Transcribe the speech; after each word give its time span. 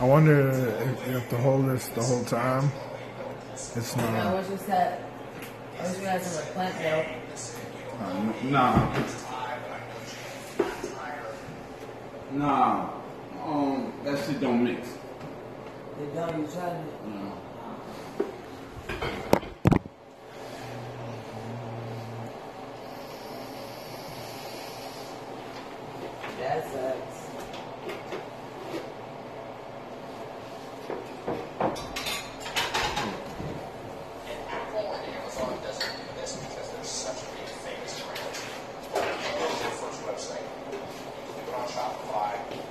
I 0.00 0.04
wonder 0.04 0.48
if 0.48 1.06
you 1.06 1.12
have 1.12 1.28
to 1.28 1.36
hold 1.36 1.66
this 1.68 1.88
the 1.88 2.02
whole 2.02 2.24
time. 2.24 2.72
It's 3.52 3.94
not. 3.96 4.08
I 4.08 4.24
not. 4.24 4.36
wish 4.38 4.48
we 4.48 4.56
said, 4.56 5.04
I 5.78 5.82
wish 5.88 5.98
we 5.98 6.04
had 6.06 6.22
some 6.22 6.44
plant 6.54 6.80
milk. 6.80 7.06
Uh, 8.00 8.32
nah. 8.44 8.98
Nah. 12.32 12.90
Um, 13.44 13.92
that 14.04 14.24
shit 14.24 14.40
don't 14.40 14.64
mix. 14.64 14.88
They 15.98 16.06
don't, 16.14 16.40
you 16.40 16.46
tried 16.46 16.76
it. 16.76 16.94
No. 17.06 17.36
That 26.38 26.64
sucks. 26.72 27.16
Apple 34.48 34.92
and 34.94 35.14
Amazon 35.14 35.58
doesn't 35.62 35.90
do 35.90 36.20
this 36.20 36.36
because 36.36 36.70
they're 36.72 36.84
such 36.84 37.20
big 37.36 37.48
famous 37.62 38.00
brands. 38.00 38.38
You 38.82 38.90
go 38.94 39.46
to 39.46 39.56
their 39.62 39.70
first 39.70 40.00
website, 40.06 40.42
you 40.72 40.78
put 41.26 41.48
it 41.48 41.54
on 41.54 41.66
Shopify, 41.68 42.32
you 42.50 42.62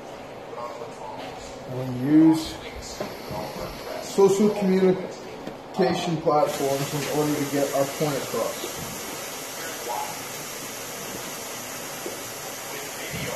put 0.45 0.53
it 0.53 0.59
on 0.59 0.69
ClickFunnels, 0.69 1.43
When 1.77 1.89
you 2.07 2.29
use 2.29 2.43
links, 2.63 2.99
you 2.99 3.05
put 3.05 3.15
it 3.15 3.33
on 3.33 3.45
WordPress. 3.45 4.03
Social 4.39 4.55
communication 4.55 6.15
platforms 6.21 6.93
in 6.93 7.03
order 7.19 7.33
to 7.35 7.43
get 7.51 7.67
our 7.75 7.83
point 7.99 8.15
across. 8.23 8.55
Video 13.03 13.35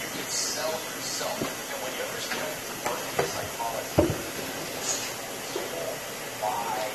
you 0.00 0.08
can 0.12 0.28
sell 0.28 0.68
yourself. 0.68 1.40
And 1.40 1.80
when 1.80 1.92
you 1.96 2.04
understand 2.04 2.52
marketing 2.84 3.24
psychology, 3.32 4.12
it's 4.76 5.00
people 5.56 5.88
buy 6.44 6.92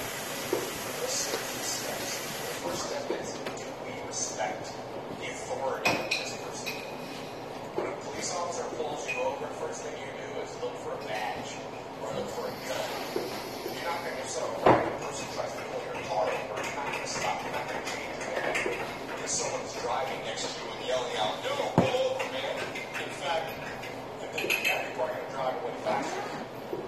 the 1.01 1.09
certain 1.09 1.61
steps. 1.65 2.21
The 2.21 2.53
first 2.61 2.85
step 2.85 3.05
is 3.17 3.33
do 3.33 3.65
we 3.81 3.97
respect 4.05 4.77
the 5.17 5.25
authority 5.25 5.89
of 5.89 6.05
this 6.13 6.37
person? 6.45 6.69
When 7.73 7.87
a 7.87 7.89
police 7.97 8.29
officer 8.35 8.69
pulls 8.77 9.09
you 9.09 9.17
over, 9.25 9.47
first 9.57 9.81
thing 9.81 9.97
you 9.97 10.13
do 10.21 10.37
is 10.41 10.53
look 10.61 10.77
for 10.85 10.93
a 10.93 11.01
badge 11.09 11.57
or 11.97 12.13
look 12.13 12.29
for 12.29 12.45
a 12.45 12.53
gun. 12.69 12.85
You're 13.65 13.89
not 13.89 14.05
going 14.05 14.13
to 14.17 14.21
do 14.21 14.29
so 14.29 14.45
when 14.45 14.69
a 14.69 15.01
person 15.01 15.25
tries 15.33 15.49
to 15.49 15.61
pull 15.65 15.81
your 15.81 15.97
car 16.05 16.29
over. 16.29 16.61
You're 16.61 16.77
not 16.77 16.93
going 16.93 17.01
to 17.01 17.09
stop. 17.09 17.41
You're 17.41 17.57
not 17.57 17.65
going 17.65 17.81
to 17.81 17.89
change 17.89 18.17
your 18.21 18.37
head 18.37 18.53
because 19.17 19.33
someone's 19.33 19.73
driving 19.81 20.21
next 20.29 20.45
to 20.45 20.61
you 20.61 20.69
and 20.77 20.81
yelling 20.85 21.17
out, 21.17 21.41
"No, 21.41 21.53
pull 21.73 21.89
over, 21.89 22.21
man!" 22.33 22.53
In 23.01 23.13
fact, 23.17 23.49
if 24.21 24.29
they 24.33 24.45
do 24.45 24.57
that, 24.69 24.93
people 24.93 25.09
are 25.09 25.13
going 25.13 25.25
to 25.25 25.33
drive 25.33 25.57
away 25.57 25.73
faster. 25.81 26.21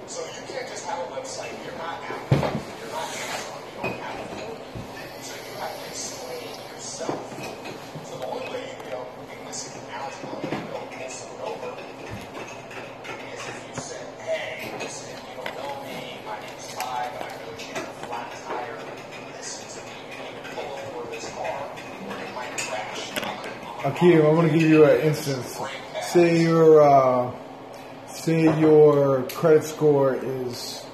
So 0.06 0.26
you 0.30 0.42
can't 0.46 0.70
just 0.70 0.86
have 0.86 1.02
a 1.02 1.10
website. 1.10 1.58
You're 1.66 1.78
not 1.82 2.06
Apple. 2.06 2.54
You're 2.78 2.94
not 2.94 3.10
Amazon. 3.10 3.62
You 3.66 3.74
don't 3.82 3.98
have 3.98 4.14
a 4.14 4.28
phone. 4.38 4.62
So 5.26 5.34
you 5.42 5.54
have 5.58 5.74
to 5.74 5.86
explain 5.90 6.54
yourself. 6.70 7.18
So 8.06 8.14
the 8.22 8.30
only 8.30 8.46
way 8.54 8.62
you 8.70 8.78
go, 8.94 9.06
and 9.26 9.42
this 9.50 9.66
is 9.66 9.74
an 9.74 9.90
analogy, 9.90 10.22
I'll 10.30 10.38
let 10.38 10.54
you 10.54 10.70
go 10.70 10.86
pull 10.86 11.10
someone 11.10 11.42
over, 11.50 11.74
is 11.80 13.42
if 13.50 13.58
you 13.70 13.76
said, 13.82 14.06
hey, 14.22 14.74
listen, 14.80 15.18
you 15.30 15.36
don't 15.38 15.54
know 15.58 15.74
me, 15.86 16.18
my 16.26 16.38
name's 16.42 16.68
Ty, 16.74 17.10
but 17.14 17.30
I 17.30 17.32
know 17.38 17.54
you 17.54 17.74
have 17.78 17.86
a 17.86 17.96
flat 18.10 18.28
tire. 18.46 18.78
Listen 19.38 19.66
to 19.70 19.80
me, 19.86 19.94
you 20.10 20.16
need 20.26 20.36
to 20.42 20.50
pull 20.58 20.70
over 20.74 21.10
this 21.14 21.30
car, 21.38 21.70
or 21.70 22.16
it 22.18 22.32
might 22.34 22.54
crash. 22.58 23.02
Akeem, 24.00 24.26
I'm 24.26 24.36
gonna 24.36 24.48
give 24.48 24.62
you 24.62 24.86
an 24.86 25.02
instance. 25.02 25.60
Say 26.04 26.42
your 26.42 26.82
uh, 26.82 27.36
say 28.08 28.44
your 28.58 29.24
credit 29.24 29.66
score 29.66 30.16
is 30.16 30.86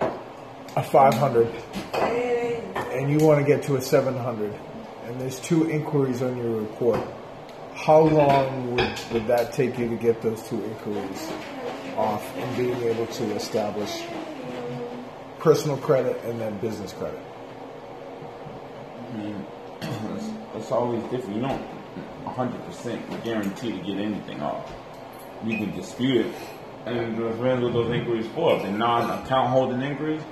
a 0.00 0.82
500, 0.82 1.46
and 1.92 3.10
you 3.10 3.18
want 3.18 3.38
to 3.40 3.46
get 3.46 3.64
to 3.64 3.76
a 3.76 3.82
700, 3.82 4.54
and 5.04 5.20
there's 5.20 5.38
two 5.38 5.68
inquiries 5.68 6.22
on 6.22 6.38
your 6.38 6.58
report. 6.58 7.00
How 7.74 8.00
long 8.00 8.74
would, 8.74 8.98
would 9.12 9.26
that 9.26 9.52
take 9.52 9.78
you 9.78 9.90
to 9.90 9.96
get 9.96 10.22
those 10.22 10.42
two 10.48 10.64
inquiries 10.64 11.30
off 11.98 12.34
and 12.38 12.56
being 12.56 12.82
able 12.82 13.08
to 13.08 13.24
establish 13.34 14.04
personal 15.40 15.76
credit 15.76 16.18
and 16.24 16.40
then 16.40 16.56
business 16.60 16.94
credit? 16.94 17.20
it's, 19.18 19.55
it's 20.56 20.72
always 20.72 21.02
different. 21.10 21.36
You 21.36 21.42
don't 21.42 21.62
100% 22.24 23.24
guarantee 23.24 23.72
to 23.72 23.78
get 23.78 23.98
anything 23.98 24.40
off. 24.40 24.72
You 25.44 25.58
can 25.58 25.74
dispute 25.76 26.26
it, 26.26 26.34
and 26.86 26.98
it 26.98 27.10
depends 27.16 27.62
what 27.62 27.72
those 27.72 27.90
inquiries 27.90 28.26
for. 28.28 28.56
If 28.56 28.62
they're 28.62 28.72
non-account 28.72 29.48
holding 29.48 29.82
inquiries, 29.82 30.22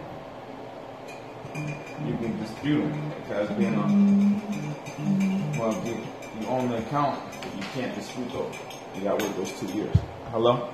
you 1.55 2.17
can 2.17 2.39
dispute 2.41 2.81
them 2.81 3.13
because 3.21 3.51
being 3.51 3.75
a 3.75 5.59
well, 5.59 5.87
you, 5.87 5.97
you 6.41 6.47
own 6.49 6.69
the 6.69 6.79
account, 6.79 7.21
you 7.57 7.63
can't 7.75 7.95
dispute 7.95 8.31
those. 8.33 8.55
You 8.95 9.03
got 9.03 9.19
to 9.19 9.27
wait 9.27 9.37
those 9.37 9.61
two 9.61 9.67
years. 9.67 9.97
Hello. 10.31 10.73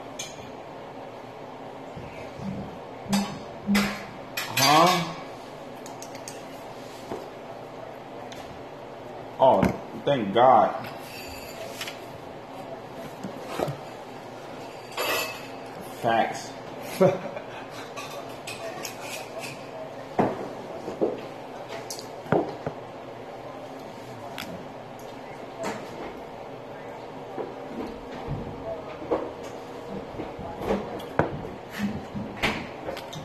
Thank 10.10 10.34
God. 10.34 10.88
Facts. 16.02 16.50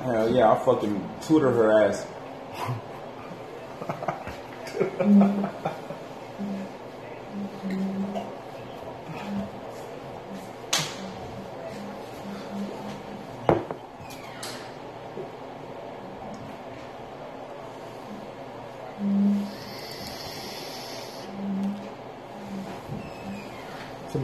Hell 0.03 0.29
yeah, 0.29 0.49
I'll 0.49 0.63
fucking 0.63 1.09
tutor 1.21 1.49
her 1.51 1.81
ass. 1.81 2.05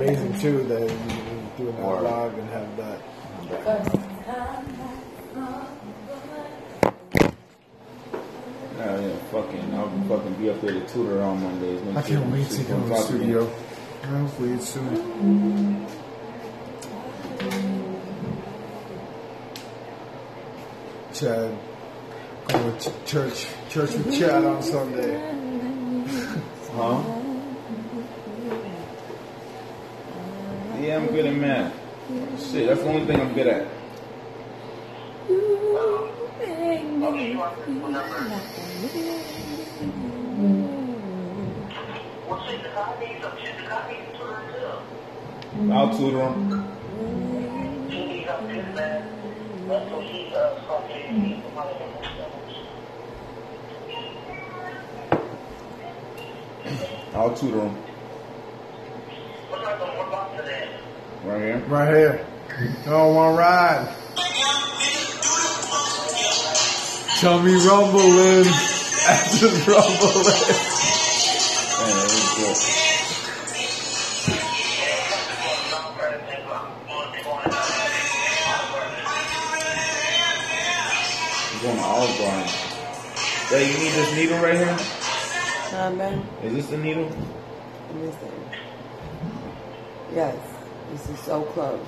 amazing 0.01 0.39
too 0.39 0.63
that 0.63 0.81
you 0.81 0.87
can 0.87 1.51
do 1.57 1.69
it 1.69 1.75
Word. 1.75 2.01
live 2.03 2.37
and 2.37 2.49
have 2.49 2.77
that. 2.77 3.01
Yeah, 8.77 8.99
yeah, 8.99 9.15
fucking, 9.31 9.73
I'll 9.75 9.89
fucking 10.07 10.33
be 10.35 10.49
up 10.49 10.59
there 10.61 10.73
to 10.73 10.87
tutor 10.87 11.21
on 11.21 11.41
Mondays. 11.41 11.81
Make 11.83 11.97
I 11.97 12.01
sure 12.01 12.17
can't 12.17 12.31
wait 12.31 12.49
to 12.49 12.63
go 12.63 12.75
on 12.75 12.81
to 12.83 12.87
the 12.89 12.95
top 12.95 13.03
of 13.05 13.11
me. 13.11 13.19
studio. 13.19 13.45
Hopefully 14.03 14.51
it's 14.53 14.69
soon. 14.69 15.87
Chad, 21.13 21.57
going 22.47 22.77
to 22.77 22.91
church, 23.05 23.47
church 23.69 23.91
with 23.93 24.17
Chad 24.17 24.45
on 24.45 24.63
Sunday. 24.63 25.17
Huh? 26.73 27.20
Yeah, 30.91 30.97
I'm 30.97 31.07
good 31.07 31.25
at 31.25 31.33
math. 31.33 31.73
Shit, 32.51 32.67
that's 32.67 32.81
the 32.81 32.89
only 32.89 33.05
thing 33.05 33.21
I'm 33.21 33.33
good 33.33 33.47
at. 33.47 33.61
A 43.21 43.31
tutor 44.17 44.43
too. 44.51 45.71
I'll 45.71 45.97
tutor 45.97 46.19
him 46.19 46.61
tutor, 47.89 48.63
man. 48.73 49.01
That's 49.69 49.91
what 49.91 50.03
he 50.03 50.27
uh, 50.35 50.61
started 50.65 50.89
getting 50.89 51.21
me 51.21 51.41
for 51.41 51.51
money 51.55 51.75
and 51.79 51.91
stuff. 52.03 52.33
I'll 57.13 57.33
tutor 57.33 57.61
him. 57.61 57.75
What's 59.51 59.65
up, 59.65 59.79
what 59.79 60.07
about 60.07 60.37
today? 60.37 60.81
Right 61.23 61.39
here. 61.39 61.59
Right 61.67 61.93
here. 61.93 62.25
Oh, 62.87 63.13
one 63.13 63.35
ride. 63.35 63.95
Tell 67.19 67.39
me 67.43 67.53
rumbling. 67.53 68.43
Just 69.37 69.67
rumbling. 69.67 70.01
Yeah, 71.77 71.93
that 71.93 72.09
was 72.09 72.29
good. 72.37 72.57
credit 75.95 76.21
thing, 76.25 76.43
I'm 76.49 76.87
going 76.87 77.13
to 77.13 77.23
go 77.23 77.29
on 77.29 77.41
Olive 81.61 81.77
to 81.77 81.83
Olive 81.83 82.17
Garden. 82.17 82.47
Hey, 83.49 83.63
you 83.71 83.77
need 83.77 83.93
this 83.93 84.15
needle 84.15 84.39
right 84.39 84.57
here? 84.57 84.77
Huh, 85.69 85.91
man? 85.91 86.25
Is 86.43 86.53
this 86.55 86.67
the 86.67 86.77
needle? 86.77 87.03
Let 87.05 87.95
me 87.95 88.11
see. 88.11 88.31
Yes, 90.15 90.50
this 90.91 91.09
is 91.09 91.19
so 91.19 91.43
close. 91.43 91.79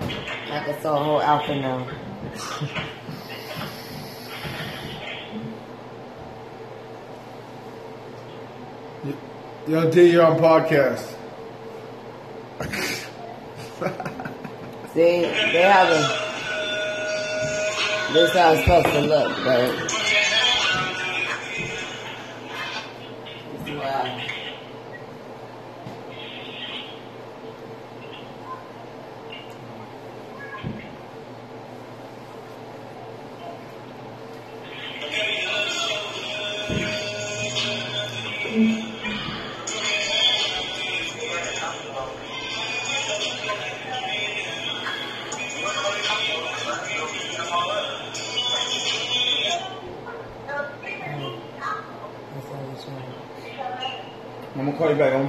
I 0.00 0.64
can 0.64 0.80
saw 0.82 1.00
a 1.00 1.04
whole 1.04 1.20
outfit 1.20 1.60
now. 1.60 1.86
Yo, 9.66 9.90
D, 9.90 10.12
you're 10.12 10.24
on 10.24 10.38
podcast. 10.38 11.04
See, 14.94 15.22
they 15.22 15.62
haven't. 15.62 16.08
This 18.14 18.32
how 18.32 18.52
it's 18.52 18.62
supposed 18.62 18.86
to 18.86 19.00
look, 19.00 19.36
but. 19.44 20.05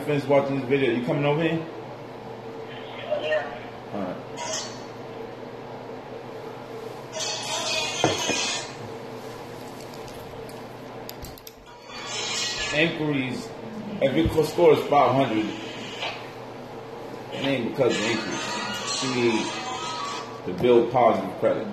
Gonna 0.07 0.25
watching 0.27 0.59
this 0.59 0.69
video. 0.69 0.93
You 0.93 1.05
coming 1.05 1.25
over 1.25 1.41
here? 1.41 1.65
Yeah. 3.21 3.45
Alright. 3.93 4.15
Inquiries, 12.73 13.49
if 14.01 14.35
your 14.35 14.45
score 14.45 14.73
is 14.73 14.83
500, 14.85 15.45
it 17.33 17.45
ain't 17.45 17.69
because 17.71 17.97
of 17.97 18.03
inquiries. 18.03 19.03
You 19.03 19.15
need 19.15 19.45
to 20.45 20.53
build 20.61 20.91
positive 20.91 21.37
credit. 21.39 21.67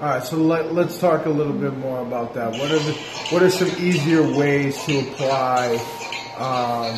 All 0.00 0.08
right, 0.08 0.24
so 0.24 0.36
let, 0.36 0.72
let's 0.72 0.98
talk 0.98 1.26
a 1.26 1.30
little 1.30 1.52
bit 1.52 1.76
more 1.76 2.00
about 2.00 2.34
that. 2.34 2.52
What 2.52 2.70
are 2.70 2.78
the 2.78 2.92
what 3.30 3.42
are 3.42 3.50
some 3.50 3.68
easier 3.78 4.22
ways 4.22 4.82
to 4.84 5.00
apply 5.00 5.78
um, 6.38 6.94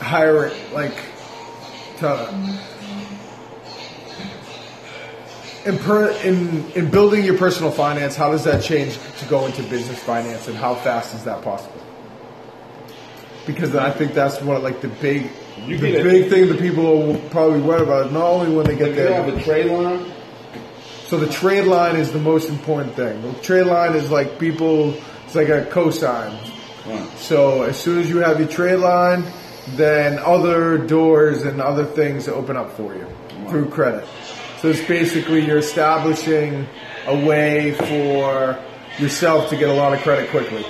higher 0.00 0.50
like 0.72 0.94
to 1.98 2.60
in, 5.66 5.78
per, 5.78 6.10
in 6.22 6.70
in 6.72 6.90
building 6.90 7.24
your 7.24 7.38
personal 7.38 7.70
finance? 7.70 8.16
How 8.16 8.30
does 8.30 8.44
that 8.44 8.62
change 8.62 8.98
to 9.18 9.24
go 9.26 9.46
into 9.46 9.62
business 9.62 9.98
finance, 10.02 10.46
and 10.48 10.56
how 10.56 10.74
fast 10.74 11.14
is 11.14 11.24
that 11.24 11.42
possible? 11.42 11.80
Because 13.46 13.74
I 13.74 13.90
think 13.90 14.14
that's 14.14 14.40
one 14.40 14.56
of 14.56 14.62
like 14.62 14.80
the 14.80 14.88
big 14.88 15.30
You 15.66 15.78
the 15.78 15.90
get 15.92 16.00
a- 16.00 16.04
big 16.04 16.30
thing 16.30 16.48
that 16.48 16.58
people 16.58 16.84
will 17.06 17.18
probably 17.30 17.60
worry 17.60 17.82
about. 17.82 18.12
Not 18.12 18.24
only 18.24 18.54
when 18.54 18.66
they 18.66 18.76
get 18.76 18.88
If 18.90 18.96
you 18.96 19.02
there, 19.04 19.22
have 19.22 19.28
a 19.34 19.42
trade 19.42 19.66
line, 19.66 20.12
so 21.06 21.18
the 21.18 21.28
trade 21.32 21.64
line 21.66 21.96
is 21.96 22.12
the 22.12 22.18
most 22.18 22.48
important 22.48 22.94
thing. 22.94 23.20
The 23.22 23.32
trade 23.40 23.64
line 23.66 23.94
is 23.94 24.10
like 24.10 24.38
people, 24.38 24.94
it's 25.34 25.50
like 25.50 25.66
a 25.66 25.68
co-sign. 25.70 26.38
So 27.16 27.62
as 27.62 27.78
soon 27.78 28.00
as 28.00 28.08
you 28.08 28.18
have 28.18 28.38
your 28.38 28.48
trade 28.48 28.76
line, 28.76 29.24
then 29.70 30.18
other 30.18 30.78
doors 30.78 31.42
and 31.42 31.60
other 31.60 31.84
things 31.84 32.28
open 32.28 32.56
up 32.56 32.70
for 32.76 32.94
you 32.94 33.06
through 33.48 33.70
credit. 33.70 34.06
So 34.60 34.68
it's 34.68 34.86
basically 34.86 35.44
you're 35.44 35.58
establishing 35.58 36.66
a 37.06 37.26
way 37.26 37.72
for 37.74 38.62
yourself 38.98 39.50
to 39.50 39.56
get 39.56 39.68
a 39.68 39.72
lot 39.72 39.92
of 39.92 40.00
credit 40.02 40.30
quickly. 40.30 40.64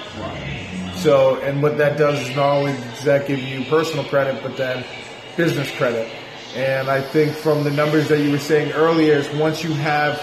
So, 0.97 1.37
and 1.43 1.63
what 1.63 1.77
that 1.79 1.99
does 1.99 2.21
is 2.27 2.35
not 2.35 2.57
only 2.57 2.73
does 2.73 3.05
that 3.05 3.29
give 3.29 3.41
you 3.41 3.65
personal 3.67 4.05
credit, 4.05 4.43
but 4.43 4.57
then 4.57 4.85
business 5.37 5.71
credit. 5.77 6.11
And 6.55 6.89
I 6.89 7.03
think 7.03 7.35
from 7.35 7.65
the 7.65 7.71
numbers 7.71 8.09
that 8.09 8.21
you 8.21 8.31
were 8.31 8.39
saying 8.39 8.73
earlier 8.73 9.15
is 9.15 9.29
once 9.35 9.63
you 9.63 9.75
have 9.75 10.23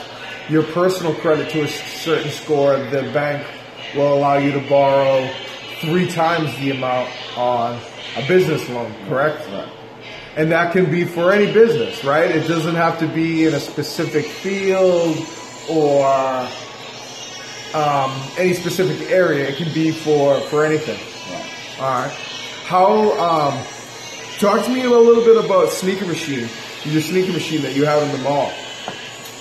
your 0.49 0.63
personal 0.63 1.13
credit 1.13 1.51
to 1.51 1.63
a 1.63 1.67
certain 1.67 2.31
score, 2.31 2.77
the 2.77 3.03
bank 3.13 3.45
will 3.95 4.13
allow 4.13 4.37
you 4.37 4.51
to 4.51 4.69
borrow 4.69 5.29
three 5.81 6.07
times 6.07 6.55
the 6.59 6.71
amount 6.71 7.09
on 7.37 7.79
a 8.17 8.27
business 8.27 8.67
loan, 8.69 8.93
correct? 9.07 9.47
Right. 9.47 9.69
And 10.35 10.51
that 10.51 10.71
can 10.71 10.89
be 10.89 11.03
for 11.03 11.33
any 11.33 11.51
business, 11.51 12.03
right? 12.03 12.31
It 12.31 12.47
doesn't 12.47 12.75
have 12.75 12.99
to 12.99 13.07
be 13.07 13.45
in 13.45 13.53
a 13.53 13.59
specific 13.59 14.25
field 14.25 15.17
or 15.69 16.05
um, 17.73 18.11
any 18.37 18.53
specific 18.53 19.09
area. 19.09 19.49
It 19.49 19.57
can 19.57 19.73
be 19.73 19.91
for, 19.91 20.39
for 20.41 20.65
anything. 20.65 20.99
Right. 21.31 21.79
All 21.79 22.01
right. 22.03 22.11
How? 22.65 23.11
Um, 23.19 23.65
talk 24.39 24.65
to 24.65 24.71
me 24.71 24.83
a 24.83 24.89
little 24.89 25.23
bit 25.23 25.43
about 25.43 25.69
Sneaker 25.69 26.05
Machine, 26.05 26.47
your 26.85 27.01
sneaker 27.01 27.33
machine 27.33 27.61
that 27.63 27.75
you 27.75 27.85
have 27.85 28.01
in 28.03 28.11
the 28.11 28.17
mall, 28.19 28.51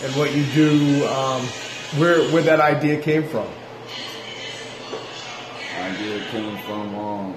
and 0.03 0.17
what 0.17 0.35
you 0.35 0.45
do. 0.47 1.07
Um, 1.07 1.43
where 1.99 2.23
where 2.31 2.43
that 2.43 2.61
idea 2.61 3.01
came 3.01 3.27
from? 3.29 3.47
Idea 6.01 6.25
came 6.31 6.57
from 6.59 6.95
um, 6.95 7.35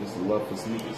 just 0.00 0.16
a 0.16 0.20
love 0.20 0.48
for 0.48 0.56
sneakers. 0.56 0.96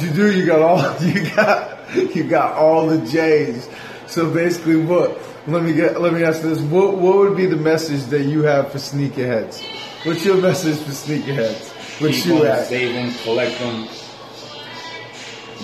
You 0.00 0.10
do, 0.12 0.38
you 0.38 0.46
got 0.46 0.62
all 0.62 1.02
you 1.06 1.34
got 1.34 1.94
you 2.14 2.24
got 2.24 2.52
all 2.54 2.86
the 2.86 3.04
J's. 3.06 3.68
So 4.06 4.32
basically, 4.32 4.76
what? 4.76 5.18
Let 5.48 5.62
me 5.62 5.72
get. 5.74 6.00
Let 6.00 6.12
me 6.12 6.22
ask 6.22 6.42
this. 6.42 6.60
What 6.60 6.98
What 6.98 7.16
would 7.16 7.36
be 7.36 7.46
the 7.46 7.56
message 7.56 8.04
that 8.06 8.22
you 8.24 8.42
have 8.42 8.70
for 8.70 8.78
sneakerheads? 8.78 9.64
What's 10.04 10.24
your 10.24 10.36
message 10.40 10.78
for 10.78 10.92
sneakerheads? 10.92 12.00
What 12.00 12.12
Keep 12.12 12.26
you 12.26 12.44
at? 12.44 12.66
save 12.66 12.94
them, 12.94 13.12
collect 13.24 13.58
them, 13.58 13.88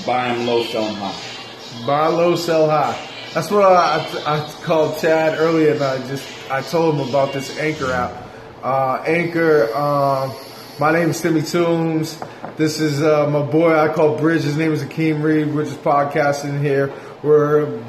buy 0.07 0.35
them 0.35 0.47
low, 0.47 0.65
sell 0.65 0.87
them 0.87 0.95
high. 0.95 1.87
Buy 1.87 2.07
low, 2.09 2.37
sell 2.37 2.69
high. 2.71 3.09
That's 3.35 3.51
what 3.51 3.63
I, 3.65 3.99
I, 4.27 4.39
I 4.39 4.53
called 4.63 4.99
Chad 4.99 5.39
earlier, 5.39 5.75
and 5.75 5.83
I 5.83 5.99
just 6.09 6.51
I 6.51 6.63
told 6.63 6.95
him 6.95 7.09
about 7.09 7.33
this 7.33 7.57
Anchor 7.59 7.93
app. 7.93 8.32
Uh, 8.63 9.03
Anchor. 9.05 9.75
Um, 9.75 10.33
my 10.79 10.93
name 10.93 11.11
is 11.11 11.21
Timmy 11.21 11.43
Toombs. 11.43 12.23
This 12.57 12.79
is 12.79 13.03
uh, 13.03 13.29
my 13.29 13.43
boy 13.43 13.77
I 13.77 13.93
call 13.93 14.17
Bridge. 14.17 14.43
His 14.43 14.57
name 14.57 14.71
is 14.71 14.85
Akeem 14.85 15.21
Reed. 15.21 15.53
We're 15.53 15.65
just 15.65 15.83
podcasting 15.83 16.61
here. 16.61 16.93
We're 17.25 17.83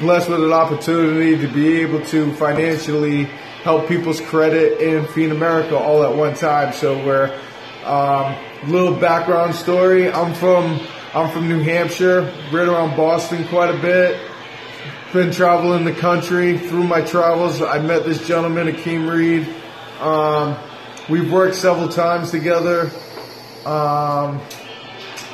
blessed 0.00 0.28
with 0.28 0.42
an 0.42 0.52
opportunity 0.52 1.38
to 1.38 1.46
be 1.54 1.80
able 1.80 2.04
to 2.06 2.32
financially 2.34 3.26
help 3.62 3.86
people's 3.86 4.20
credit 4.20 4.80
and 4.80 5.08
feed 5.10 5.30
America 5.30 5.76
all 5.76 6.02
at 6.02 6.16
one 6.16 6.34
time. 6.34 6.72
So 6.72 6.96
we're 7.06 7.32
um, 7.84 8.34
little 8.66 8.96
background 8.96 9.54
story. 9.54 10.10
I'm 10.10 10.34
from 10.34 10.80
I'm 11.14 11.30
from 11.30 11.48
New 11.48 11.60
Hampshire, 11.60 12.22
right 12.52 12.66
around 12.66 12.96
Boston 12.96 13.46
quite 13.46 13.72
a 13.72 13.80
bit. 13.80 14.20
Been 15.12 15.30
traveling 15.30 15.84
the 15.84 15.94
country. 15.94 16.58
Through 16.58 16.82
my 16.82 17.02
travels, 17.02 17.62
I 17.62 17.78
met 17.78 18.04
this 18.04 18.26
gentleman, 18.26 18.66
Akeem 18.66 19.08
Reed. 19.08 19.46
Um, 20.00 20.56
we've 21.08 21.32
worked 21.32 21.56
several 21.56 21.88
times 21.88 22.30
together, 22.30 22.90
um, 23.64 24.40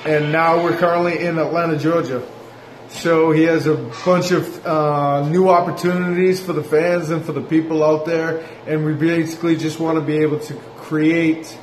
and 0.05 0.31
now 0.31 0.63
we're 0.63 0.77
currently 0.77 1.25
in 1.25 1.39
Atlanta, 1.39 1.79
Georgia. 1.79 2.27
So 2.89 3.33
he 3.33 3.45
has 3.45 3.67
a 3.67 3.75
bunch 4.05 4.31
of 4.31 4.67
uh, 4.67 5.29
new 5.29 5.49
opportunities 5.49 6.41
for 6.41 6.53
the 6.53 6.63
fans 6.63 7.11
and 7.11 7.25
for 7.25 7.33
the 7.33 7.41
people 7.41 7.83
out 7.83 8.05
there, 8.05 8.47
and 8.67 8.85
we 8.85 8.95
basically 8.95 9.57
just 9.57 9.81
want 9.81 9.99
to 9.99 10.05
be 10.05 10.19
able 10.19 10.39
to 10.41 10.55
create 10.77 11.59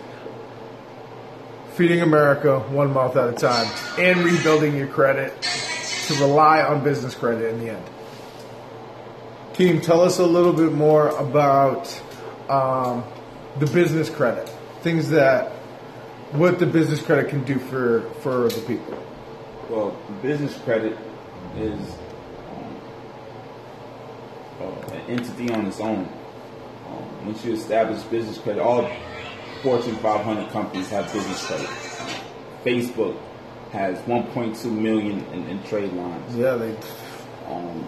feeding 1.75 2.01
America 2.01 2.59
one 2.59 2.91
mouth 2.91 3.15
at 3.15 3.29
a 3.29 3.33
time 3.33 3.71
and 3.97 4.25
rebuilding 4.25 4.75
your 4.75 4.87
credit 4.87 5.41
to 5.41 6.13
rely 6.15 6.61
on 6.61 6.83
business 6.83 7.15
credit 7.15 7.53
in 7.53 7.59
the 7.59 7.69
end. 7.69 7.85
Keem, 9.53 9.81
tell 9.81 10.01
us 10.01 10.19
a 10.19 10.25
little 10.25 10.51
bit 10.51 10.73
more 10.73 11.07
about 11.09 12.01
um, 12.49 13.03
the 13.59 13.67
business 13.67 14.09
credit, 14.09 14.49
things 14.81 15.09
that 15.09 15.51
what 16.31 16.59
the 16.59 16.65
business 16.65 17.01
credit 17.01 17.29
can 17.29 17.43
do 17.43 17.59
for 17.59 18.01
for 18.21 18.49
the 18.49 18.61
people. 18.61 19.03
Well, 19.69 19.97
the 20.07 20.13
business 20.27 20.57
credit 20.59 20.97
is 21.57 21.79
um, 22.51 22.81
uh, 24.61 24.91
an 24.91 25.01
entity 25.09 25.51
on 25.51 25.65
its 25.67 25.79
own. 25.79 26.09
Um, 26.87 27.25
once 27.25 27.45
you 27.45 27.53
establish 27.53 28.01
business 28.03 28.37
credit, 28.37 28.61
all 28.61 28.89
Fortune 29.61 29.95
500 29.97 30.49
companies 30.51 30.89
have 30.89 31.11
business 31.11 31.45
credit. 31.45 31.69
Facebook 32.63 33.17
has 33.71 33.99
1.2 33.99 34.65
million 34.71 35.23
in, 35.33 35.47
in 35.47 35.63
trade 35.63 35.93
lines. 35.93 36.35
Yeah, 36.35 36.55
they 36.55 36.75
Um, 37.47 37.87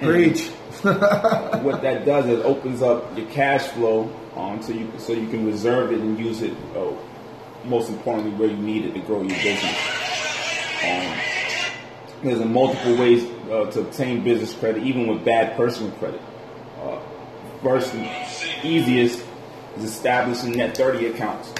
preach. 0.00 0.48
what 0.82 1.82
that 1.82 2.04
does 2.04 2.26
is 2.26 2.44
opens 2.44 2.82
up 2.82 3.16
your 3.16 3.26
cash 3.28 3.62
flow 3.68 4.10
um, 4.36 4.60
so 4.62 4.72
you 4.72 4.90
so 4.98 5.12
you 5.12 5.28
can 5.28 5.46
reserve 5.46 5.92
it 5.92 6.00
and 6.00 6.18
use 6.18 6.42
it. 6.42 6.54
Uh, 6.74 6.92
most 7.64 7.88
importantly, 7.88 8.32
where 8.32 8.48
you 8.48 8.56
need 8.56 8.84
it 8.84 8.92
to 8.94 9.00
grow 9.00 9.22
your 9.22 9.42
business. 9.42 9.78
Um, 10.84 11.18
there's 12.22 12.40
a 12.40 12.44
multiple 12.44 12.96
ways 12.96 13.24
uh, 13.50 13.70
to 13.70 13.80
obtain 13.80 14.24
business 14.24 14.52
credit, 14.54 14.82
even 14.82 15.06
with 15.06 15.24
bad 15.24 15.56
personal 15.56 15.92
credit. 15.92 16.20
Uh, 16.82 17.00
first 17.62 17.94
easiest 18.62 19.24
is 19.76 19.84
establishing 19.84 20.52
net 20.52 20.76
30 20.76 21.06
accounts. 21.06 21.52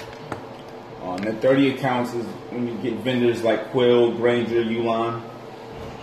Uh, 1.01 1.15
net 1.17 1.41
30 1.41 1.75
accounts 1.75 2.13
is 2.13 2.25
when 2.51 2.67
you 2.67 2.75
get 2.79 2.99
vendors 2.99 3.43
like 3.43 3.71
Quill, 3.71 4.15
Grainger, 4.17 4.63
Uline, 4.63 5.21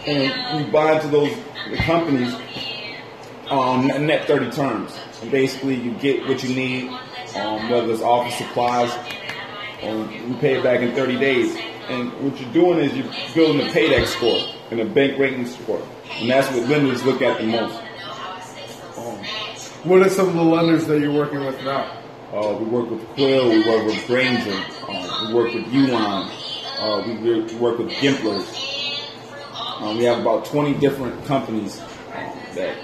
and 0.06 0.64
you 0.64 0.72
buy 0.72 0.94
into 0.94 1.08
those 1.08 1.36
companies 1.84 2.34
um, 3.50 3.86
net- 3.86 4.00
net 4.00 4.26
30 4.26 4.50
terms. 4.50 4.98
And 5.20 5.30
basically, 5.30 5.74
you 5.76 5.92
get 5.94 6.26
what 6.26 6.42
you 6.42 6.54
need, 6.54 6.88
um, 7.36 7.68
whether 7.70 7.90
it's 7.92 8.02
office 8.02 8.36
supplies, 8.38 8.92
or 9.82 10.06
you 10.10 10.34
pay 10.40 10.54
it 10.58 10.62
back 10.64 10.80
in 10.80 10.94
30 10.94 11.18
days. 11.18 11.56
And 11.88 12.12
what 12.22 12.40
you're 12.40 12.52
doing 12.52 12.78
is 12.78 12.94
you're 12.96 13.12
building 13.34 13.66
a 13.66 13.70
paydex 13.70 14.08
score 14.08 14.40
and 14.70 14.80
a 14.80 14.84
bank 14.86 15.18
rating 15.18 15.46
score. 15.46 15.82
And 16.20 16.30
that's 16.30 16.48
what 16.54 16.68
lenders 16.68 17.04
look 17.04 17.20
at 17.22 17.38
the 17.40 17.46
most. 17.46 17.74
Um, 18.96 19.16
What 19.84 20.02
are 20.06 20.10
some 20.10 20.28
of 20.28 20.34
the 20.34 20.42
lenders 20.42 20.86
that 20.86 21.00
you're 21.00 21.12
working 21.12 21.44
with 21.44 21.62
now? 21.64 21.98
uh, 22.32 22.56
we 22.58 22.64
work 22.64 22.88
with 22.90 23.06
Quill, 23.08 23.50
we 23.50 23.58
work 23.68 23.84
with 23.86 24.06
Grainger, 24.06 24.64
uh, 24.88 25.26
we 25.28 25.34
work 25.34 25.52
with 25.52 25.64
Uline, 25.66 26.30
uh, 26.78 27.02
we, 27.06 27.14
we 27.16 27.54
work 27.56 27.78
with 27.78 27.90
Gimplers. 27.90 28.46
Um, 29.82 29.98
we 29.98 30.04
have 30.04 30.20
about 30.20 30.44
20 30.44 30.74
different 30.74 31.24
companies 31.24 31.80
um, 32.14 32.38
that 32.54 32.76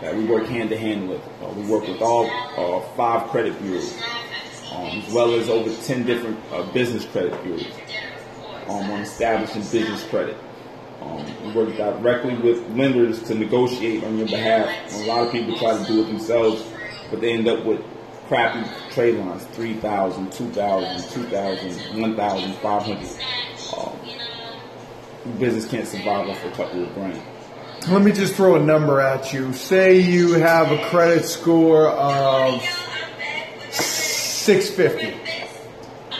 that 0.00 0.16
we 0.16 0.24
work 0.24 0.46
hand 0.46 0.70
to 0.70 0.78
hand 0.78 1.06
with. 1.10 1.20
Uh, 1.42 1.48
we 1.48 1.66
work 1.66 1.86
with 1.86 2.00
all 2.00 2.24
uh, 2.56 2.80
five 2.96 3.28
credit 3.28 3.60
bureaus, 3.60 3.92
um, 4.72 4.86
as 4.86 5.12
well 5.12 5.34
as 5.34 5.50
over 5.50 5.70
10 5.82 6.06
different 6.06 6.38
uh, 6.50 6.62
business 6.72 7.04
credit 7.04 7.42
bureaus 7.42 7.66
um, 8.66 8.90
on 8.90 9.00
establishing 9.02 9.60
business 9.60 10.02
credit. 10.08 10.38
Um, 11.02 11.26
we 11.44 11.52
work 11.52 11.76
directly 11.76 12.34
with 12.36 12.66
lenders 12.70 13.22
to 13.24 13.34
negotiate 13.34 14.02
on 14.04 14.16
your 14.16 14.28
behalf. 14.28 14.70
A 14.94 15.06
lot 15.06 15.26
of 15.26 15.32
people 15.32 15.54
try 15.58 15.76
to 15.76 15.84
do 15.84 16.00
it 16.00 16.06
themselves, 16.06 16.64
but 17.10 17.20
they 17.20 17.34
end 17.34 17.46
up 17.46 17.62
with 17.66 17.84
crappy 18.26 18.66
trade 18.94 19.16
lines 19.16 19.44
3,000, 19.52 20.32
2,000, 20.32 21.10
2,000, 21.10 22.00
1,000, 22.00 22.54
500. 22.54 22.96
Um, 23.76 24.17
business 25.38 25.68
can't 25.68 25.86
survive 25.86 26.28
off 26.28 26.44
a 26.44 26.50
couple 26.52 26.84
of 26.84 26.94
grand. 26.94 27.20
Let 27.88 28.02
me 28.02 28.12
just 28.12 28.34
throw 28.34 28.56
a 28.56 28.60
number 28.60 29.00
at 29.00 29.32
you. 29.32 29.52
Say 29.52 30.00
you 30.00 30.34
have 30.34 30.70
a 30.72 30.84
credit 30.90 31.24
score 31.24 31.88
of 31.88 32.60
650. 33.70 35.28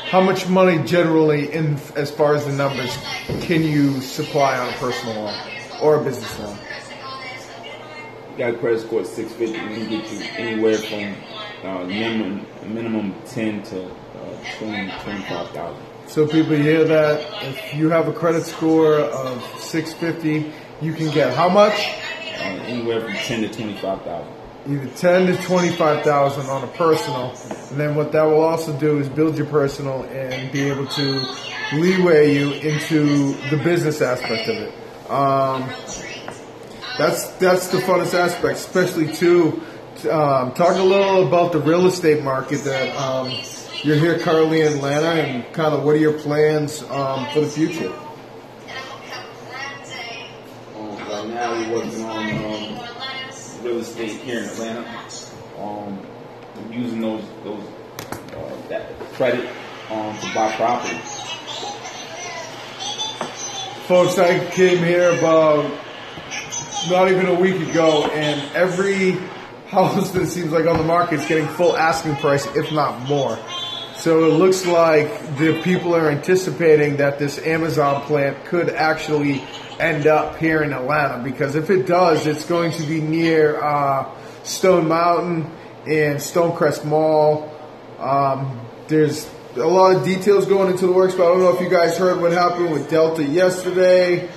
How 0.09 0.23
much 0.23 0.49
money 0.49 0.83
generally, 0.85 1.52
in 1.52 1.75
as 1.95 2.11
far 2.11 2.35
as 2.35 2.47
the 2.47 2.52
numbers, 2.52 2.97
can 3.43 3.62
you 3.62 4.00
supply 4.00 4.57
on 4.57 4.73
a 4.73 4.76
personal 4.78 5.25
loan 5.25 5.35
or 5.83 6.00
a 6.00 6.05
business 6.05 6.38
loan? 6.38 6.57
You 8.31 8.38
got 8.38 8.55
a 8.55 8.59
credit 8.59 8.81
score 8.81 9.00
at 9.00 9.07
650, 9.07 9.69
we 9.69 9.75
can 9.75 9.88
get 9.90 10.11
you 10.11 10.21
anywhere 10.38 10.78
from 10.78 11.14
uh, 11.69 11.85
minimum, 11.85 12.47
minimum 12.73 13.14
10 13.26 13.62
to 13.64 13.85
uh, 13.85 14.59
20, 14.59 14.93
25,000. 15.02 15.98
So 16.09 16.27
people 16.27 16.57
hear 16.57 16.85
that 16.85 17.45
if 17.45 17.75
you 17.75 17.91
have 17.91 18.09
a 18.09 18.15
credit 18.15 18.45
score 18.45 18.95
of 18.99 19.43
650, 19.61 20.50
you 20.81 20.95
can 20.95 21.11
get 21.11 21.35
how 21.35 21.50
much? 21.50 21.75
Uh, 21.75 22.65
anywhere 22.65 23.03
from 23.03 23.12
10 23.12 23.43
to 23.43 23.49
25,000. 23.53 24.33
Either 24.69 24.88
10 24.97 25.27
to 25.27 25.43
25,000 25.43 26.47
on 26.47 26.65
a 26.65 26.67
personal. 26.69 27.37
And 27.71 27.79
then 27.79 27.95
what 27.95 28.12
that 28.12 28.23
will 28.23 28.41
also 28.41 28.75
do 28.79 28.99
is 28.99 29.11
build 29.11 29.37
your 29.37 29.49
personal 29.49 30.05
and 30.05 30.50
be 30.50 30.62
able 30.62 30.87
to 30.87 31.35
leeway 31.75 32.35
you 32.35 32.53
into 32.53 33.35
the 33.50 33.61
business 33.62 34.00
aspect 34.00 34.49
of 34.49 34.57
it. 34.57 35.11
Um, 35.11 35.69
that's 36.97 37.29
that's 37.37 37.69
the 37.69 37.79
funnest 37.79 38.15
aspect, 38.15 38.59
especially 38.59 39.12
too. 39.12 39.62
Um, 40.11 40.55
talk 40.55 40.77
a 40.77 40.83
little 40.83 41.27
about 41.27 41.53
the 41.53 41.61
real 41.61 41.87
estate 41.87 42.23
market 42.23 42.65
that 42.65 42.97
um, 42.97 43.31
you're 43.85 43.97
here 43.97 44.18
currently 44.18 44.62
in 44.62 44.75
Atlanta, 44.75 45.20
and 45.23 45.52
kind 45.52 45.75
of 45.75 45.85
what 45.85 45.94
are 45.94 45.99
your 45.99 46.18
plans 46.18 46.82
um, 46.85 47.26
for 47.32 47.40
the 47.40 47.47
future? 47.47 47.92
Um, 50.76 50.97
right 50.97 51.28
now 51.28 51.52
we're 51.52 51.75
working 51.76 52.04
on 52.04 52.44
um, 52.44 53.64
real 53.64 53.78
estate 53.78 54.20
here 54.20 54.40
in 54.40 54.44
Atlanta. 54.44 55.04
Um, 55.58 56.06
using 56.70 57.00
those 57.00 57.25
those 57.44 57.62
uh, 58.12 58.68
that 58.68 58.99
credit 59.14 59.49
um, 59.90 60.16
to 60.18 60.35
buy 60.35 60.54
property. 60.56 60.99
Folks, 63.87 64.18
I 64.18 64.44
came 64.50 64.78
here 64.78 65.11
about 65.16 65.70
not 66.90 67.11
even 67.11 67.26
a 67.26 67.35
week 67.35 67.68
ago, 67.70 68.06
and 68.12 68.40
every 68.54 69.12
house 69.68 70.11
that 70.11 70.26
seems 70.26 70.50
like 70.50 70.66
on 70.66 70.78
the 70.78 70.85
market 70.85 71.20
is 71.20 71.26
getting 71.26 71.47
full 71.47 71.76
asking 71.76 72.16
price, 72.16 72.47
if 72.56 72.73
not 72.73 73.00
more. 73.08 73.38
So 73.99 74.26
it 74.26 74.35
looks 74.35 74.64
like 74.64 75.09
the 75.38 75.61
people 75.64 75.93
are 75.97 76.09
anticipating 76.09 76.99
that 76.99 77.19
this 77.19 77.45
Amazon 77.45 78.02
plant 78.02 78.45
could 78.45 78.71
actually 78.71 79.43
end 79.81 80.07
up 80.07 80.37
here 80.37 80.62
in 80.62 80.73
Atlanta 80.73 81.23
because 81.25 81.57
if 81.57 81.69
it 81.69 81.85
does, 81.85 82.25
it's 82.25 82.45
going 82.47 82.71
to 82.73 82.83
be 82.85 83.00
near 83.00 83.61
uh, 83.61 84.09
Stone 84.45 84.87
Mountain 84.87 85.50
and 85.85 86.19
Stonecrest 86.19 86.85
Mall. 86.85 87.52
Um, 87.99 88.61
there's 88.87 89.28
a 89.57 89.67
lot 89.67 89.97
of 89.97 90.05
details 90.05 90.47
going 90.47 90.71
into 90.71 90.87
the 90.87 90.93
works, 90.93 91.17
but 91.17 91.25
I 91.25 91.28
don't 91.31 91.40
know 91.40 91.57
if 91.57 91.61
you 91.61 91.69
guys 91.69 91.99
heard 91.99 92.21
what 92.21 92.31
happened 92.31 92.71
with 92.71 92.88
Delta 92.88 93.25
yesterday. 93.25 94.28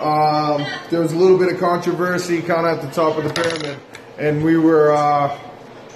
Um, 0.00 0.66
there 0.90 1.00
was 1.00 1.12
a 1.12 1.16
little 1.16 1.38
bit 1.38 1.52
of 1.52 1.60
controversy 1.60 2.42
kind 2.42 2.66
of 2.66 2.78
at 2.78 2.82
the 2.82 2.90
top 2.90 3.16
of 3.16 3.22
the 3.22 3.32
pyramid, 3.32 3.78
and 4.18 4.42
we 4.42 4.58
were, 4.58 4.92
uh, 4.92 5.38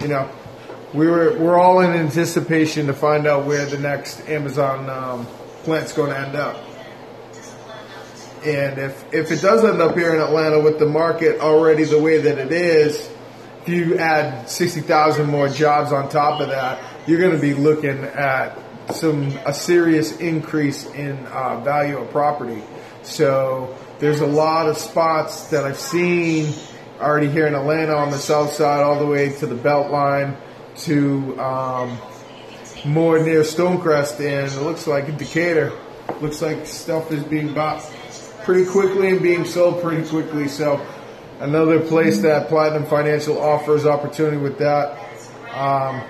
you 0.01 0.07
know, 0.07 0.31
we 0.95 1.07
were 1.07 1.37
we're 1.39 1.59
all 1.59 1.81
in 1.81 1.91
anticipation 1.91 2.87
to 2.87 2.95
find 2.95 3.27
out 3.27 3.45
where 3.45 3.67
the 3.67 3.79
next 3.79 4.27
Amazon 4.29 4.89
um, 4.89 5.27
plant's 5.65 5.93
going 5.93 6.11
to 6.11 6.19
end 6.19 6.35
up. 6.35 6.65
And 8.45 8.79
if 8.79 9.13
if 9.13 9.31
it 9.31 9.43
does 9.43 9.65
end 9.65 9.83
up 9.83 9.97
here 9.97 10.15
in 10.15 10.21
Atlanta 10.21 10.61
with 10.61 10.79
the 10.79 10.87
market 10.87 11.41
already 11.41 11.85
the 11.85 12.01
way 12.01 12.19
that 12.19 12.39
it 12.39 12.53
is, 12.53 13.11
if 13.63 13.69
you 13.69 13.99
add 13.99 14.49
sixty 14.49 14.81
thousand 14.81 15.29
more 15.29 15.49
jobs 15.49 15.93
on 15.93 16.09
top 16.09 16.41
of 16.41 16.49
that, 16.49 16.81
you're 17.07 17.21
going 17.21 17.35
to 17.35 17.41
be 17.41 17.55
looking 17.55 18.05
at 18.05 18.59
some 18.95 19.25
a 19.45 19.53
serious 19.53 20.17
increase 20.19 20.87
in 20.87 21.19
uh, 21.27 21.61
value 21.61 21.99
of 21.99 22.11
property. 22.11 22.63
So 23.03 23.77
there's 23.99 24.21
a 24.21 24.27
lot 24.27 24.69
of 24.69 24.79
spots 24.79 25.49
that 25.49 25.65
I've 25.65 25.79
seen 25.79 26.55
already 26.99 27.29
here 27.29 27.47
in 27.47 27.55
Atlanta 27.55 27.95
on 27.95 28.11
the 28.11 28.19
south 28.19 28.55
side, 28.55 28.83
all 28.83 28.99
the 28.99 29.07
way 29.07 29.31
to 29.39 29.47
the 29.47 29.55
Beltline 29.55 30.37
to 30.85 31.41
um, 31.41 31.99
more 32.85 33.19
near 33.19 33.43
Stonecrest, 33.43 34.21
and 34.21 34.53
it 34.53 34.63
looks 34.63 34.87
like 34.87 35.17
Decatur. 35.17 35.73
Looks 36.21 36.41
like 36.43 36.67
stuff 36.67 37.13
is 37.13 37.23
being 37.25 37.53
bought 37.55 37.83
pretty 38.45 38.69
quickly 38.71 39.11
and 39.11 39.23
being 39.23 39.45
sold 39.45 39.83
pretty 39.83 40.09
quickly. 40.09 40.49
So 40.49 40.85
another 41.41 41.81
place 41.81 42.21
that 42.21 42.49
Platinum 42.49 42.87
Financial 42.87 43.39
offers 43.39 43.85
opportunity 43.85 44.39
with 44.39 44.59
that. 44.59 44.99
Um, 45.53 46.03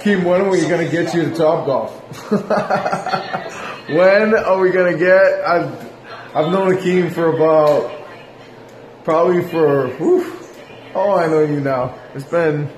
Keem, 0.00 0.24
when 0.24 0.40
are 0.40 0.48
we 0.48 0.60
going 0.62 0.84
to 0.84 0.90
get 0.90 1.12
you 1.12 1.24
to 1.24 1.34
Top 1.34 1.66
Golf? 1.66 2.30
when 3.90 4.34
are 4.34 4.58
we 4.60 4.70
going 4.70 4.92
to 4.92 4.98
get? 4.98 5.44
I've 5.44 5.88
I've 6.34 6.52
known 6.52 6.74
Akeem 6.74 7.10
for 7.10 7.34
about 7.34 7.97
probably 9.08 9.42
for 9.48 9.88
whew, 9.96 10.36
oh 10.94 11.16
I 11.16 11.28
know 11.28 11.40
you 11.40 11.60
now. 11.60 11.98
It's 12.14 12.26
been 12.26 12.70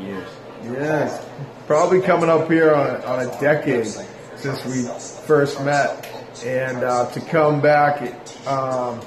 Years. 0.00 0.26
yes, 0.64 1.22
probably 1.66 2.00
coming 2.00 2.30
up 2.30 2.50
here 2.50 2.72
on, 2.72 3.02
on 3.02 3.28
a 3.28 3.40
decade 3.42 3.86
since 4.36 4.64
we 4.64 4.84
first 5.26 5.62
met, 5.62 6.08
and 6.46 6.78
uh, 6.82 7.10
to 7.10 7.20
come 7.20 7.60
back 7.60 8.00
um, 8.46 9.02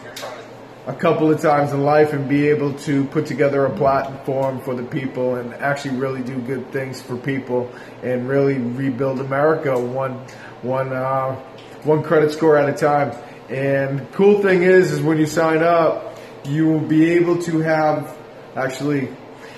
a 0.86 0.94
couple 0.94 1.32
of 1.32 1.42
times 1.42 1.72
in 1.72 1.82
life 1.82 2.14
and 2.14 2.30
be 2.30 2.48
able 2.50 2.72
to 2.82 3.06
put 3.06 3.26
together 3.26 3.66
a 3.66 3.76
platform 3.76 4.62
for 4.62 4.76
the 4.76 4.84
people 4.84 5.38
and 5.38 5.56
actually 5.56 5.96
really 5.96 6.22
do 6.22 6.38
good 6.38 6.72
things 6.72 7.02
for 7.02 7.18
people 7.18 7.68
and 8.04 8.30
really 8.30 8.60
rebuild 8.60 9.20
America 9.22 9.76
one 9.76 10.20
one 10.62 10.94
uh, 10.94 11.34
one 11.82 12.04
credit 12.04 12.32
score 12.32 12.58
at 12.58 12.70
a 12.70 12.74
time. 12.74 13.12
And 13.50 14.12
cool 14.12 14.44
thing 14.44 14.62
is, 14.62 14.92
is 14.92 15.02
when 15.02 15.18
you 15.18 15.26
sign 15.26 15.64
up, 15.64 16.13
you 16.46 16.68
will 16.68 16.80
be 16.80 17.12
able 17.12 17.42
to 17.42 17.60
have 17.60 18.18
actually 18.56 19.10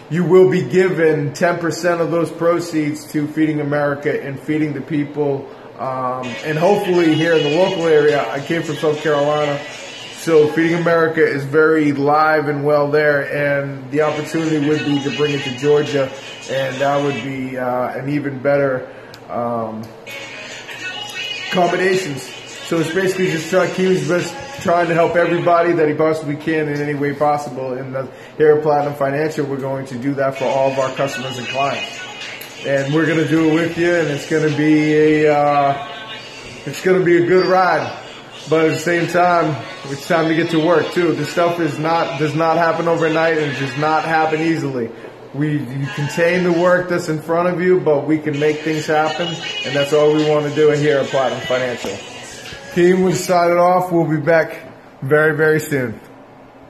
you 0.10 0.24
will 0.24 0.52
be 0.52 0.64
given 0.70 1.32
10% 1.32 2.00
of 2.00 2.12
those 2.12 2.32
proceeds 2.32 3.12
to 3.12 3.28
feeding 3.28 3.60
america 3.60 4.24
and 4.24 4.40
feeding 4.40 4.74
the 4.74 4.82
people 4.82 5.50
um, 5.78 6.26
and 6.46 6.58
hopefully 6.58 7.14
here 7.14 7.34
in 7.36 7.44
the 7.44 7.58
local 7.58 7.88
area 7.88 8.28
i 8.32 8.40
came 8.40 8.64
from 8.64 8.76
south 8.76 9.00
carolina 9.02 9.60
so 10.20 10.48
feeding 10.54 10.78
america 10.78 11.26
is 11.26 11.44
very 11.44 11.92
live 11.92 12.48
and 12.48 12.64
well 12.64 12.90
there 12.90 13.34
and 13.36 13.92
the 13.92 14.02
opportunity 14.02 14.68
would 14.68 14.86
be 14.86 15.02
to 15.02 15.16
bring 15.18 15.34
it 15.34 15.42
to 15.42 15.56
georgia 15.58 16.12
and 16.50 16.76
that 16.78 17.02
would 17.04 17.16
be 17.24 17.58
uh, 17.58 17.98
an 17.98 18.10
even 18.10 18.40
better 18.40 18.90
um, 19.30 19.84
accommodations. 21.56 22.24
So 22.68 22.80
it's 22.80 22.94
basically 22.94 23.32
just 23.32 23.50
trying, 23.50 23.74
Keem's 23.74 24.08
just 24.08 24.34
trying 24.66 24.88
to 24.88 24.96
help 24.96 25.16
everybody 25.16 25.74
that 25.74 25.88
he 25.88 25.94
possibly 25.94 26.36
can 26.36 26.68
in 26.68 26.82
any 26.82 26.96
way 26.96 27.14
possible. 27.14 27.74
And 27.74 28.10
here 28.36 28.58
at 28.58 28.64
Platinum 28.64 28.96
Financial, 28.96 29.46
we're 29.46 29.58
going 29.58 29.86
to 29.86 30.00
do 30.00 30.16
that 30.16 30.40
for 30.40 30.46
all 30.46 30.72
of 30.72 30.80
our 30.80 30.90
customers 30.96 31.38
and 31.38 31.48
clients. 31.48 32.00
And 32.66 32.92
we're 32.92 33.06
going 33.06 33.20
to 33.20 33.28
do 33.28 33.52
it 33.52 33.54
with 33.54 33.78
you, 33.78 33.94
and 33.94 34.08
it's 34.08 34.28
going 34.28 34.50
to 34.50 34.58
be 34.58 35.24
a 35.24 35.38
uh, 35.38 35.88
it's 36.66 36.82
going 36.84 36.98
to 36.98 37.06
be 37.06 37.24
a 37.24 37.28
good 37.28 37.46
ride. 37.46 37.96
But 38.50 38.66
at 38.66 38.72
the 38.72 38.80
same 38.80 39.08
time, 39.08 39.64
it's 39.86 40.08
time 40.08 40.30
to 40.30 40.36
get 40.36 40.50
to 40.50 40.66
work 40.66 40.92
too. 40.94 41.14
This 41.14 41.32
stuff 41.32 41.60
is 41.60 41.78
not 41.78 42.18
does 42.18 42.34
not 42.34 42.58
happen 42.58 42.88
overnight, 42.88 43.38
and 43.38 43.56
it 43.56 43.60
does 43.60 43.78
not 43.78 44.04
happen 44.04 44.42
easily. 44.42 44.90
We 45.36 45.60
you 45.60 45.88
contain 45.94 46.44
the 46.44 46.54
work 46.54 46.90
that's 46.90 47.08
in 47.08 47.22
front 47.22 47.50
of 47.50 47.62
you, 47.62 47.82
but 47.82 48.08
we 48.08 48.18
can 48.18 48.40
make 48.40 48.62
things 48.62 48.88
happen, 48.88 49.28
and 49.28 49.76
that's 49.76 49.94
all 49.94 50.12
we 50.12 50.28
want 50.28 50.50
to 50.50 50.56
do 50.56 50.72
here 50.72 50.98
at 50.98 51.06
Platinum 51.10 51.42
Financial. 51.42 52.15
Team, 52.76 53.04
we 53.04 53.14
started 53.14 53.58
off. 53.58 53.90
We'll 53.90 54.04
be 54.04 54.18
back 54.18 54.60
very, 55.02 55.34
very 55.34 55.62
soon. 55.62 55.98